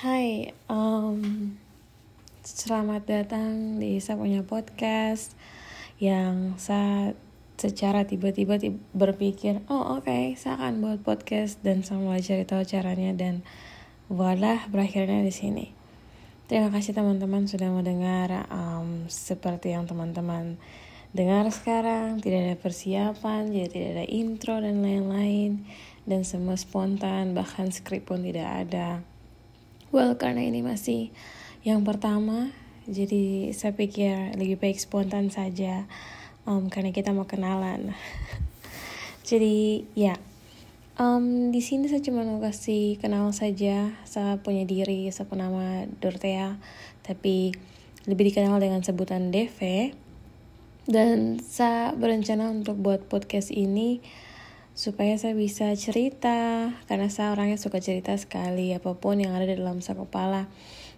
Hai, 0.00 0.56
um, 0.64 1.20
selamat 2.40 3.04
datang 3.04 3.76
di 3.76 4.00
saya 4.00 4.16
punya 4.16 4.40
podcast 4.40 5.36
yang 6.00 6.56
saya 6.56 7.12
secara 7.60 8.08
tiba-tiba 8.08 8.56
berpikir, 8.96 9.60
oh 9.68 10.00
oke, 10.00 10.08
okay, 10.08 10.40
saya 10.40 10.56
akan 10.56 10.80
buat 10.80 11.04
podcast 11.04 11.60
dan 11.60 11.84
saya 11.84 12.00
mulai 12.00 12.24
cari 12.24 12.48
tahu 12.48 12.64
caranya 12.64 13.12
dan 13.12 13.44
voila 14.08 14.64
berakhirnya 14.72 15.20
di 15.20 15.36
sini. 15.36 15.68
Terima 16.48 16.72
kasih 16.72 16.96
teman-teman 16.96 17.44
sudah 17.44 17.68
mendengar 17.68 18.48
um, 18.48 19.04
seperti 19.04 19.76
yang 19.76 19.84
teman-teman 19.84 20.56
dengar 21.12 21.44
sekarang 21.52 22.24
tidak 22.24 22.40
ada 22.48 22.56
persiapan 22.56 23.52
jadi 23.52 23.68
tidak 23.68 23.90
ada 24.00 24.06
intro 24.08 24.64
dan 24.64 24.80
lain-lain 24.80 25.68
dan 26.08 26.24
semua 26.24 26.56
spontan 26.56 27.36
bahkan 27.36 27.68
skrip 27.68 28.08
pun 28.08 28.24
tidak 28.24 28.48
ada 28.64 29.04
Well, 29.90 30.14
karena 30.14 30.46
ini 30.46 30.62
masih 30.62 31.10
yang 31.66 31.82
pertama, 31.82 32.54
jadi 32.86 33.50
saya 33.50 33.74
pikir 33.74 34.38
lebih 34.38 34.62
baik 34.62 34.78
spontan 34.78 35.34
saja, 35.34 35.90
um, 36.46 36.70
karena 36.70 36.94
kita 36.94 37.10
mau 37.10 37.26
kenalan. 37.26 37.90
jadi 39.26 39.82
ya, 39.98 40.14
um, 40.94 41.50
di 41.50 41.58
sini 41.58 41.90
saya 41.90 42.06
cuma 42.06 42.22
mau 42.22 42.38
kasih 42.38 43.02
kenal 43.02 43.34
saja. 43.34 43.90
Saya 44.06 44.38
punya 44.38 44.62
diri, 44.62 45.10
saya 45.10 45.26
nama 45.34 45.90
Dortea, 45.98 46.54
tapi 47.02 47.50
lebih 48.06 48.30
dikenal 48.30 48.62
dengan 48.62 48.86
sebutan 48.86 49.34
DV. 49.34 49.90
Dan 50.86 51.42
saya 51.42 51.98
berencana 51.98 52.46
untuk 52.46 52.78
buat 52.78 53.10
podcast 53.10 53.50
ini 53.50 53.98
supaya 54.80 55.12
saya 55.20 55.36
bisa 55.36 55.68
cerita 55.76 56.72
karena 56.88 57.12
saya 57.12 57.36
orangnya 57.36 57.60
suka 57.60 57.84
cerita 57.84 58.16
sekali 58.16 58.72
apa 58.72 58.96
pun 58.96 59.20
yang 59.20 59.36
ada 59.36 59.44
di 59.44 59.60
dalam 59.60 59.84
saya 59.84 60.00
kepala. 60.00 60.48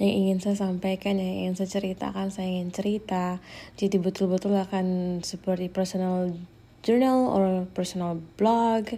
Yang 0.00 0.12
ingin 0.16 0.38
saya 0.40 0.56
sampaikan 0.56 1.20
yang 1.20 1.44
ingin 1.44 1.60
saya 1.60 1.68
ceritakan 1.68 2.32
saya 2.32 2.48
ingin 2.48 2.72
cerita. 2.72 3.36
Jadi 3.76 4.00
betul-betul 4.00 4.56
akan 4.56 5.20
seperti 5.20 5.68
personal 5.68 6.32
journal 6.80 7.28
or 7.28 7.68
personal 7.76 8.16
blog. 8.40 8.96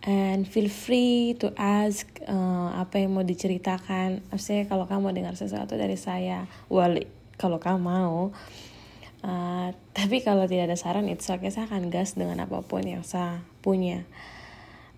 And 0.00 0.48
feel 0.48 0.72
free 0.72 1.36
to 1.44 1.52
ask 1.60 2.08
uh, 2.24 2.72
apa 2.72 3.04
yang 3.04 3.12
mau 3.12 3.24
diceritakan. 3.26 4.24
Maksudnya 4.32 4.64
kalau 4.64 4.88
kamu 4.88 5.12
dengar 5.12 5.36
sesuatu 5.36 5.76
dari 5.76 6.00
saya 6.00 6.48
well 6.72 6.96
kalau 7.36 7.60
kamu 7.60 7.84
mau 7.84 8.32
Uh, 9.24 9.72
tapi 9.96 10.20
kalau 10.20 10.44
tidak 10.44 10.72
ada 10.72 10.78
saran 10.78 11.08
itu 11.08 11.24
okay, 11.32 11.48
saya 11.48 11.66
akan 11.66 11.88
gas 11.88 12.14
dengan 12.14 12.44
apa 12.44 12.60
pun 12.60 12.84
yang 12.84 13.02
saya 13.02 13.40
punya. 13.64 14.04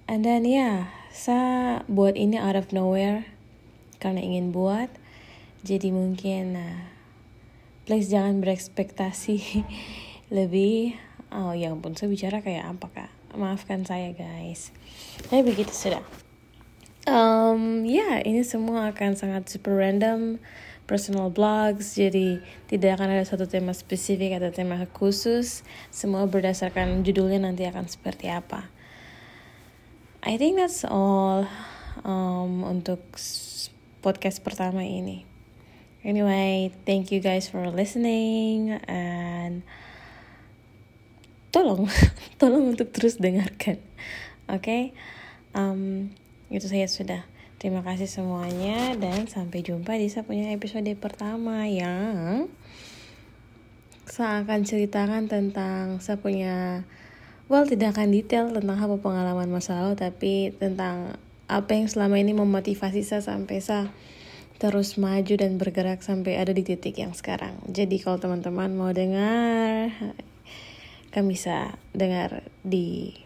And 0.08 0.24
then 0.24 0.48
ya, 0.48 0.56
yeah, 0.56 0.77
saya 1.12 1.84
buat 1.86 2.16
ini 2.16 2.41
out 2.41 2.56
of 2.56 2.72
nowhere 2.72 3.28
karena 4.02 4.24
ingin 4.24 4.50
buat. 4.50 4.89
Jadi 5.62 5.91
mungkin 5.92 6.56
uh, 6.56 6.80
please 7.84 8.08
jangan 8.08 8.41
berekspektasi 8.41 9.64
lebih. 10.36 10.96
Oh 11.28 11.52
ya 11.52 11.72
ampun, 11.72 11.92
saya 11.92 12.08
bicara 12.08 12.41
kayak 12.41 12.64
apa 12.64 12.86
kak? 12.89 13.11
Maafkan 13.36 13.84
saya 13.84 14.16
guys. 14.16 14.72
Tapi 15.28 15.44
begitu 15.44 15.70
sudah. 15.72 16.27
Um, 17.09 17.89
ya, 17.89 18.05
yeah, 18.05 18.14
ini 18.20 18.45
semua 18.45 18.92
akan 18.92 19.17
sangat 19.17 19.48
super 19.48 19.81
random 19.81 20.37
personal 20.84 21.33
blogs 21.33 21.97
jadi 21.97 22.41
tidak 22.69 23.01
akan 23.01 23.17
ada 23.17 23.25
satu 23.25 23.48
tema 23.48 23.73
spesifik 23.73 24.37
atau 24.37 24.53
tema 24.53 24.77
khusus. 24.92 25.64
Semua 25.89 26.29
berdasarkan 26.29 27.01
judulnya 27.01 27.48
nanti 27.48 27.64
akan 27.64 27.89
seperti 27.89 28.29
apa. 28.29 28.69
I 30.20 30.36
think 30.36 30.61
that's 30.61 30.84
all 30.84 31.48
um, 32.05 32.61
untuk 32.69 33.01
podcast 34.05 34.45
pertama 34.45 34.84
ini. 34.84 35.25
Anyway 36.05 36.77
thank 36.84 37.09
you 37.09 37.25
guys 37.25 37.48
for 37.48 37.64
listening 37.73 38.77
and 38.84 39.64
tolong 41.48 41.89
tolong 42.41 42.77
untuk 42.77 42.92
terus 42.95 43.18
dengarkan 43.18 43.80
oke 44.47 44.63
okay? 44.63 44.83
um, 45.57 46.13
itu 46.48 46.67
saya 46.67 46.89
sudah 46.89 47.23
Terima 47.59 47.83
kasih 47.83 48.07
semuanya 48.07 48.95
dan 48.95 49.27
sampai 49.27 49.67
jumpa 49.67 49.98
di 49.98 50.07
saya 50.07 50.23
punya 50.23 50.55
episode 50.55 50.86
pertama 50.95 51.67
yang 51.67 52.47
saya 54.07 54.47
akan 54.47 54.63
ceritakan 54.63 55.27
tentang 55.27 55.98
saya 55.98 56.23
punya 56.23 56.86
well 57.51 57.67
tidak 57.67 57.98
akan 57.98 58.14
detail 58.14 58.47
tentang 58.55 58.79
apa 58.79 58.95
pengalaman 59.03 59.51
masa 59.51 59.83
lalu 59.83 59.98
tapi 59.98 60.55
tentang 60.55 61.19
apa 61.51 61.75
yang 61.75 61.91
selama 61.91 62.23
ini 62.23 62.31
memotivasi 62.31 63.03
saya 63.03 63.27
sampai 63.27 63.59
saya 63.59 63.91
terus 64.63 64.95
maju 64.95 65.35
dan 65.35 65.59
bergerak 65.59 65.98
sampai 66.07 66.39
ada 66.39 66.55
di 66.55 66.63
titik 66.63 66.95
yang 66.95 67.11
sekarang. 67.11 67.59
Jadi 67.67 67.98
kalau 67.98 68.23
teman-teman 68.23 68.70
mau 68.75 68.91
dengar, 68.91 69.95
kan 71.11 71.25
bisa 71.27 71.79
dengar 71.95 72.42
di 72.63 73.19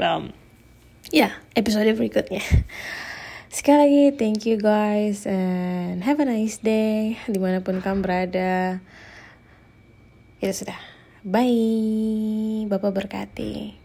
um, 0.00 0.32
ya 1.10 1.34
episode 1.58 1.90
berikutnya. 1.92 2.40
Sekali 3.54 3.78
lagi, 3.86 4.04
thank 4.18 4.50
you 4.50 4.58
guys 4.58 5.30
and 5.30 6.02
have 6.02 6.18
a 6.18 6.26
nice 6.26 6.58
day 6.58 7.14
di 7.30 7.38
mana 7.38 7.62
pun 7.62 7.78
kamu 7.78 8.02
berada. 8.02 8.82
Itu 10.42 10.66
sudah. 10.66 10.78
Bye. 11.22 12.66
Bapak 12.66 12.90
berkati. 12.90 13.83